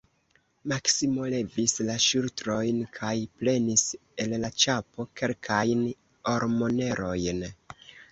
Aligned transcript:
Maksimo 0.71 1.25
levis 1.33 1.73
la 1.89 1.97
ŝultrojn 2.05 2.79
kaj 2.95 3.11
prenis 3.41 3.83
el 4.25 4.33
la 4.45 4.51
ĉapo 4.63 5.07
kelkajn 5.21 5.85
ormonerojn. 6.33 7.45